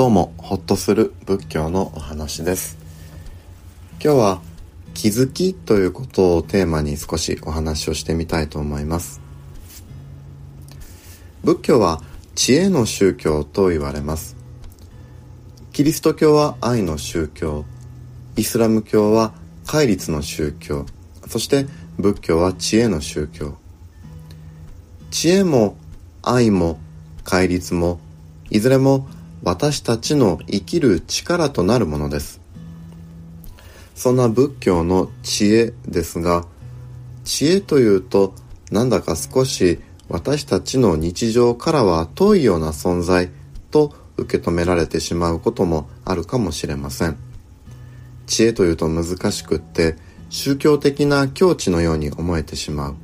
[0.00, 2.78] どうも、ほっとする仏教のお話です。
[4.02, 4.40] 今日は
[4.94, 9.20] 気づきということをテーマに少しお話をしてみたいと思います。
[11.44, 12.00] 仏教は
[12.34, 14.38] 知恵の宗教と言われます。
[15.74, 17.66] キリスト教は愛の宗教、
[18.36, 19.34] イスラム教は
[19.66, 20.86] 戒律の宗教、
[21.28, 21.66] そして
[21.98, 23.58] 仏教は知恵の宗教。
[25.10, 25.76] 知恵も
[26.22, 26.78] 愛も
[27.22, 28.00] 戒律も
[28.48, 29.06] いずれも
[29.42, 32.40] 私たちの生きる力となるものです。
[33.94, 36.46] そんな仏教の知恵ですが、
[37.24, 38.34] 知恵というと
[38.70, 43.30] なんだか少し私たちの日常からは遠いような存在
[43.70, 47.16] と受け止められてしまうこともあるかもしれません。
[48.26, 49.96] 知恵というと難しくって
[50.28, 52.94] 宗教的な境地のように思えてしま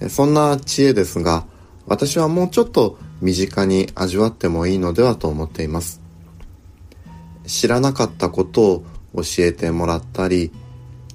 [0.00, 0.08] う。
[0.10, 1.46] そんな知恵ですが、
[1.86, 6.00] 私はもうちょっと身近に味わってもいいのではと思っています。
[7.44, 8.84] 知らなかったことを
[9.16, 10.52] 教えてもらったり、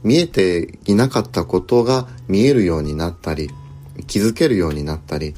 [0.04, 3.50] 見えていなかったことが見えるようになったり、
[4.08, 5.36] 気づけるようになったり、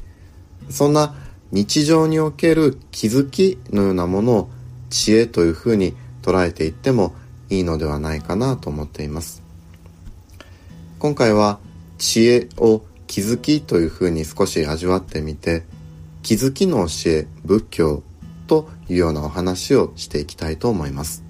[0.68, 1.14] そんな
[1.52, 4.50] 日常における気づきのようなものを
[4.90, 7.14] 知恵というふうに捉えていっても
[7.50, 9.44] いいのではないかなと思っています。
[10.98, 11.60] 今回は
[11.98, 15.62] 知恵を気づきというふうに少し味わってみて、
[16.24, 18.02] 気づきの教え、仏教
[18.46, 21.22] というようなお話をしていきたいと思います。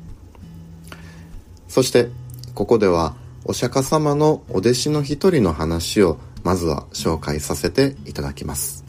[1.68, 2.10] そして、
[2.54, 8.84] ここではお釈迦様のお弟子の一人の話をまずは紹介させていただきます。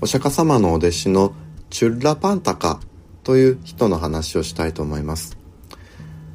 [0.00, 1.34] お釈迦様のお弟子の
[1.70, 2.80] チュッラパンタカ
[3.30, 5.38] という人の話をしたいと思います。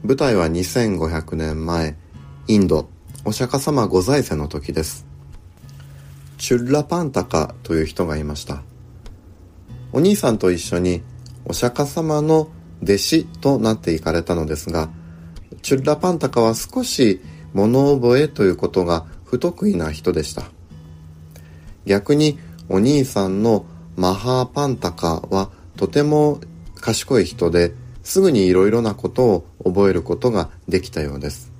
[0.06, 1.98] 舞台は2500年前、
[2.48, 2.88] インド、
[3.26, 5.06] お釈迦様ご在世の時です。
[6.38, 8.62] チュッラパンタカという人がいました。
[9.92, 11.04] お兄さんと一緒に
[11.44, 12.48] お釈迦様の
[12.82, 14.90] 弟子となっていかれたのですが、
[15.64, 17.20] チュッラパンタカは少し
[17.52, 20.44] 物覚えということが不得意な人でした。
[21.86, 22.40] 逆に
[22.70, 23.66] お兄さんの
[23.98, 26.40] マハーパンタカはとても
[26.86, 27.74] 賢い人で
[28.04, 31.52] すぐにいろいろなことを覚えることができたようです。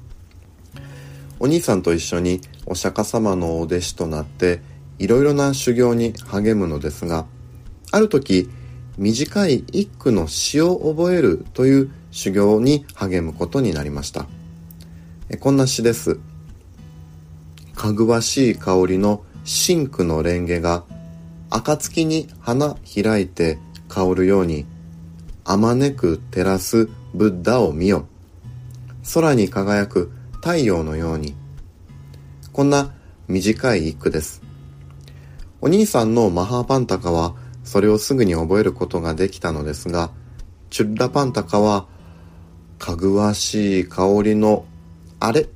[1.40, 4.62] お兄さんと一緒にお釈迦様のお弟子となって
[5.00, 7.26] いろいろな修行に励むのですが、
[7.92, 8.52] ある時
[9.00, 14.28] 短い一句の詩を覚えるという修行に励むことになりました。
[15.40, 16.20] こんな詩です。
[17.74, 20.84] かぐわしい香りの真紅のレンゲが
[21.50, 23.58] 暁に花開いて
[23.90, 24.68] 香るように
[25.48, 28.08] あまねく照らすブッダを見よ。
[29.14, 31.36] 空に輝く太陽のように。
[32.52, 32.94] こんな
[33.28, 34.42] 短い一句です。
[35.62, 40.10] お兄さんのマハーパンタカはそれをすぐに覚えることができたのですが、
[40.72, 41.88] チュッラパンタカは、
[42.80, 44.66] かぐわしい香りの
[45.20, 45.48] あれ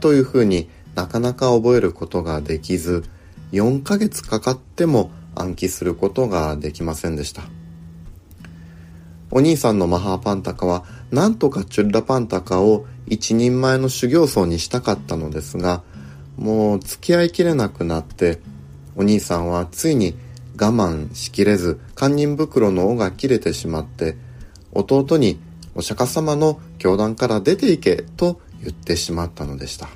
[0.00, 3.02] というふうになかなか覚えることができず、
[3.50, 7.42] 4ヶ月かかっても暗記することができませんでした。
[9.30, 15.82] お兄さんのマハーパンタカは、なんとかチュッラパンタカを一人前の修行僧にしたかったのですが、
[16.36, 18.40] もう付き合いきれなくなって、
[18.96, 20.16] お兄さんはついに
[20.58, 24.16] 我慢しきれず、堪忍袋の尾が切れてしまって、
[24.72, 25.38] 弟に
[25.74, 29.88] お釈迦様の教団から出て行けと言ってしまったのでした。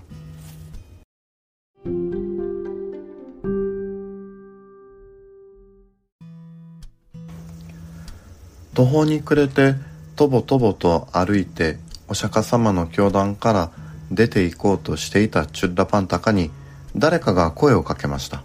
[8.75, 9.75] 途方に暮れて
[10.17, 13.71] とぼとぼと歩いてお釈迦様の教団から
[14.11, 16.51] 出て行こうとしていたチュッラパンタカに
[16.97, 18.43] 誰かが声をかけました。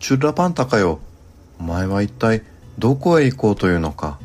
[0.00, 1.00] チュッラパンタカよ
[1.58, 2.42] お前は一体
[2.78, 4.18] どこへ行こうというのか。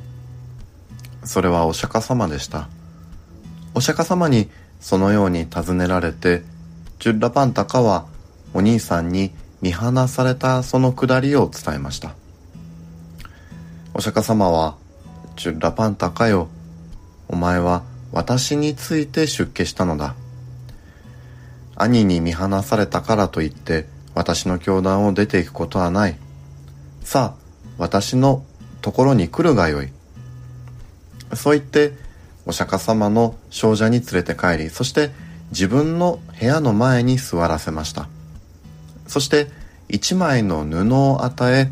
[1.23, 2.67] それはお釈迦様でした。
[3.75, 4.49] お釈迦様に
[4.79, 6.43] そのように尋ねられて
[6.99, 8.05] チュッラパンタカは
[8.53, 9.31] お兄さんに
[9.61, 12.15] 見放されたそのくだりを伝えました。
[13.93, 14.75] お釈迦様は、
[15.35, 16.47] チュラパンタかよ。
[17.27, 20.15] お前は私について出家したのだ。
[21.75, 26.15] 兄に見放されたからといって私の教団を出ていくことはない。
[27.03, 27.43] さあ、
[27.77, 28.43] 私の
[28.81, 29.89] ところに来るがよい。
[31.33, 31.93] そう言って、
[32.45, 35.11] お釈迦様の少女に連れて帰り、そして
[35.51, 38.07] 自分の部屋の前に座らせました。
[39.07, 39.47] そして
[39.89, 41.71] 一枚の布を与え、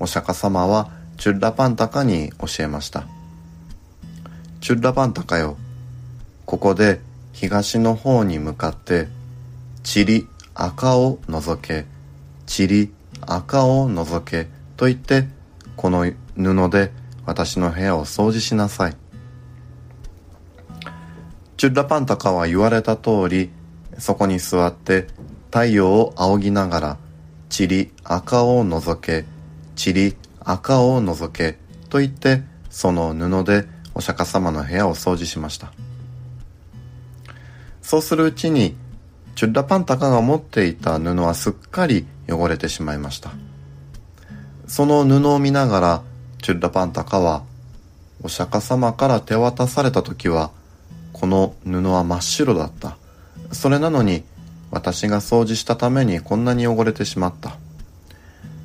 [0.00, 0.90] お釈迦様は
[1.22, 3.06] チュッラパンタカに教えました。
[4.60, 5.56] チュッラパンタカよ。
[6.46, 6.98] ここで
[7.32, 9.06] 東の方に向かって
[9.84, 11.86] チリ赤を除け
[12.46, 15.28] チリ赤を除けと言って
[15.76, 16.90] この布で
[17.24, 18.96] 私の部屋を掃除しなさい
[21.56, 23.50] チュッラパンタカは言われた通り
[23.96, 25.06] そこに座って
[25.52, 26.98] 太陽を仰ぎながら
[27.48, 29.24] チリ赤を除け
[29.76, 31.58] チリ赤を除け
[31.88, 35.72] と言ってその布でお釈迦様の部屋を掃除しました。
[37.82, 38.76] そうするうちに
[39.34, 43.32] チュッラパンタカが持っていた布はすっかり汚れてしまいました。
[44.66, 46.02] その布を見ながら
[46.40, 47.44] チュッラパンタカは
[48.22, 50.50] お釈迦様から手渡された時は
[51.12, 52.96] この布は真っ白だった。
[53.52, 54.24] それなのに
[54.70, 57.56] 私が掃除したためにこんなに汚れてしまった。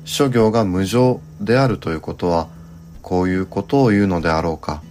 [0.08, 2.48] 諸行が無常であるということは
[3.02, 4.82] こういうことを言うのであろうか。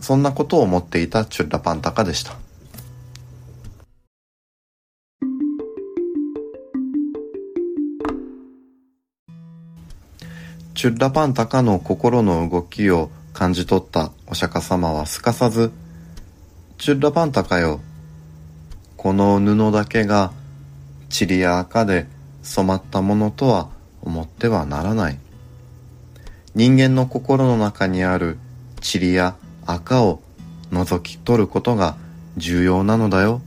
[0.00, 2.34] そんなことを思っていたチュッラパンタカでした。
[10.74, 15.70] チュッラパンタカの心の動きを感じ取ったお釈迦様はすかさず
[16.78, 17.80] 「チュッラパンタカよ
[18.96, 20.32] この布だけが
[21.08, 22.08] 塵や赤で
[22.42, 23.68] 染まったものとは
[24.02, 25.18] 思ってはならない」
[26.54, 28.38] 人間の心の中にある
[28.82, 29.36] 塵や
[29.66, 30.20] 赤を
[30.72, 31.96] 覗き取ることが
[32.36, 33.40] 重要なのだよ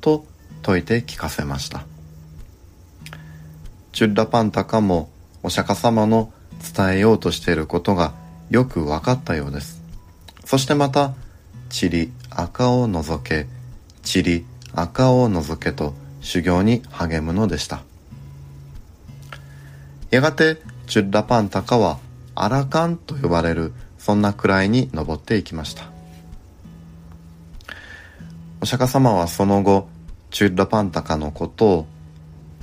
[0.00, 0.24] と
[0.64, 1.84] 説いて聞かせました。
[3.92, 5.10] チュッラパンタカも
[5.42, 6.32] お釈迦様の
[6.76, 8.14] 伝えようとしていることが
[8.50, 9.82] よく分かったようです。
[10.44, 11.14] そしてまた
[11.70, 13.46] 「塵赤を除け
[14.04, 14.44] 塵
[14.74, 17.82] 赤を除け」と修行に励むのでした。
[20.16, 21.98] やがてチュッラパンタカは
[22.34, 25.90] アラカンと呼ばれるそんな位に登っていきました。
[28.62, 29.90] お釈迦様はその後
[30.30, 31.86] チュッラパンタカのことを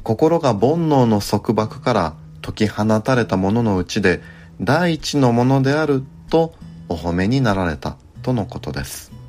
[0.02, 4.24] 心が煩悩の束縛から解き放たれたもののうちで
[4.60, 6.02] 第一のものである
[6.32, 6.56] と
[6.90, 9.23] お褒めになられたとのことです。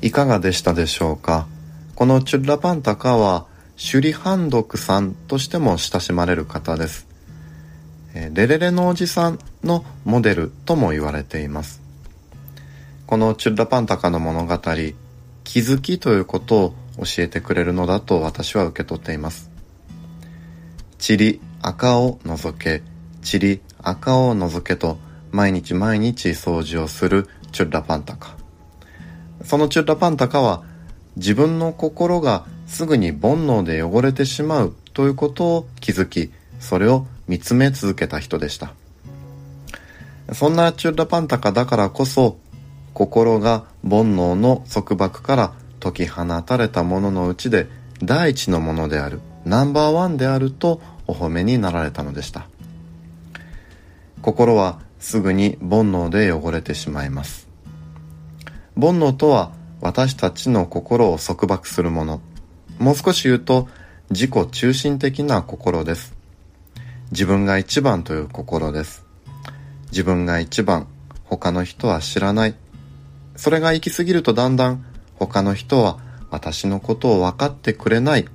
[0.00, 1.46] いかがでしたでしょうか？
[1.94, 3.46] このチュッラパンタカは
[3.76, 7.06] シュリハンドクさんとしても親しまれる方です。
[8.14, 11.82] レレレのおじさんのモデルとも言われています。
[13.06, 14.56] このチュッラパンタカの物語
[15.44, 19.50] 気づきということを教えてくれるのだと私は受け取っています。
[21.00, 22.82] 塵赤を除け
[23.24, 24.98] 塵赤を除けと
[25.30, 28.36] 毎日毎日掃除をするチュッラパンタカ。
[29.44, 30.62] そのチュッラパンタカは
[31.16, 38.72] 自分の心がすぐに煩悩で汚れてしまうということを気づきそれを見つめ続けた人でした。
[40.32, 42.38] そんなチュッラパンタカだからこそ
[42.92, 47.66] 心が煩悩の束縛から解き放たれたもののうちで
[48.02, 52.46] 第一のものであるナンバーワンであるとお褒めになられたのでした。
[54.20, 57.47] 心はすぐに煩悩で汚れてしまいます。
[58.80, 62.20] 煩悩とは私たちの心を束縛するもの。
[62.78, 63.68] もう少し言うと
[64.10, 66.14] 自己中心的な心です。
[67.10, 69.04] 自分が一番という心です。
[69.90, 70.86] 自分が一番
[71.24, 72.54] 他の人は知らない。
[73.34, 74.84] それが行き過ぎるとだんだん
[75.16, 75.98] 他の人は
[76.30, 78.28] 私のことを分かってくれない。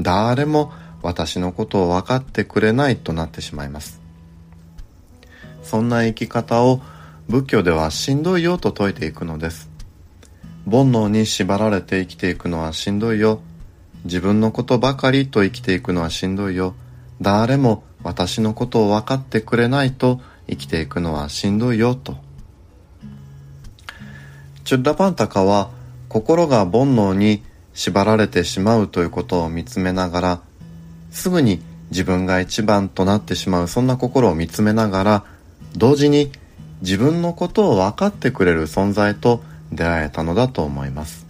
[0.00, 0.72] 誰も
[1.02, 4.00] 私のことを分かってくれないとなってしまいます。
[5.64, 6.80] そんな生き方を
[7.28, 9.71] 仏教ではしんどいよと説いていくのです。
[10.66, 13.40] 煩悩に縛られて生きていくのはしんどいよ。
[14.04, 16.74] 自分のことばかりと生きていくのはしんどいよ。
[17.20, 22.16] 誰も私のことを分かってくれないと生きていくのはしんどいよと。
[24.64, 25.70] チュッラパンタカは
[26.08, 27.42] 心が煩悩に
[27.74, 30.40] 縛られてしまうということを見つめながら
[31.10, 35.24] すぐに自分が一番となってしまうそんな心を見つめながら
[35.76, 36.30] 同時に
[36.80, 39.42] 自分のことを分かってくれる存在と
[39.72, 41.26] 出会えたのだと思います。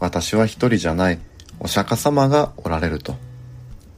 [0.00, 1.18] 私は一人じゃない
[1.60, 3.14] お釈迦様がおられると。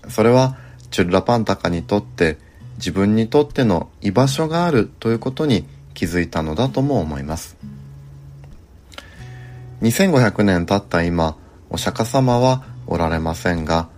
[0.08, 0.56] それは
[0.90, 2.38] チュッラパンタカにとって
[2.76, 7.56] 自分にとっての居場所があるということに気づいたのだとも思います。
[9.80, 11.36] 2500年経った今
[11.70, 13.88] お釈迦様はおられませんが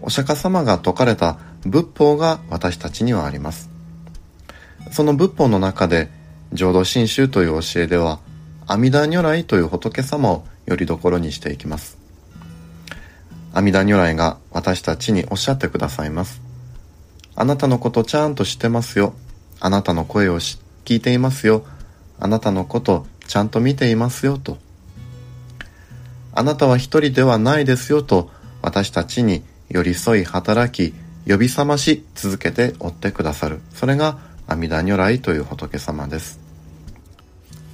[0.00, 3.70] お釈迦様が説かれた仏法が私たちにはあります。
[4.92, 6.10] その仏法の中で
[6.52, 8.20] 浄土真宗という教えでは
[8.68, 11.98] 阿弥陀如来という仏様をよりどころにしていきます
[13.52, 16.46] 阿弥陀如来が私たちにおっしゃってくださいます
[17.40, 19.14] あなたのことちゃんと知ってますよ。
[19.60, 21.64] あなたの声を聞いていますよ。
[22.18, 24.58] あなたのことちゃんと見ていますよと。
[26.34, 28.28] あなたは一人ではないですよと
[28.60, 30.96] 私たちに寄り添い働き
[31.30, 33.60] 呼び覚まし続けて追ってくださる。
[33.72, 36.40] それが阿弥陀如来という仏様です。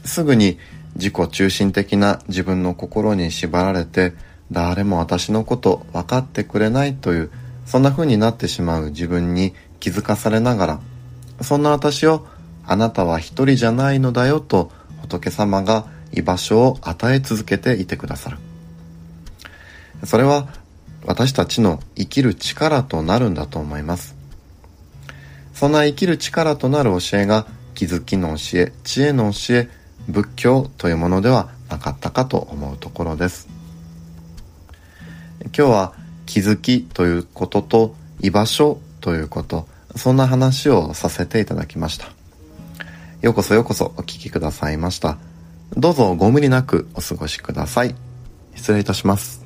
[0.05, 0.59] すぐに
[0.97, 4.13] 自己中心的な自分の心に縛られて
[4.53, 7.31] 誰も私のこと分かってくれないという
[7.67, 10.81] そんな風になってしまう自分に気づかされながら
[11.41, 12.27] そんな私を
[12.67, 14.71] あなたは一人じゃないのだよと
[15.03, 18.39] 仏様が居場所を与え続けていてくださる。
[20.05, 20.49] それは
[21.05, 24.15] 私たちの生きる力となるんだと思います。
[25.53, 29.69] そんな生きる力となる教えが気づきの教え知恵の教え
[30.09, 33.49] 仏教というものではなかったかと思うところです。
[35.47, 35.93] 今日は
[36.27, 42.07] 気づきということと居場所ということそんな話をさせていただきました。
[43.23, 45.19] ようこそようこそお聴きくださいました。
[45.77, 47.95] どうぞご無理なくお過ごしください。
[48.55, 49.44] 失礼いたします。